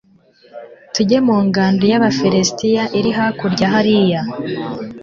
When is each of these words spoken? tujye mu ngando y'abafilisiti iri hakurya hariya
tujye 0.93 1.17
mu 1.27 1.37
ngando 1.47 1.83
y'abafilisiti 1.91 2.69
iri 2.99 3.11
hakurya 3.17 3.65
hariya 3.73 4.21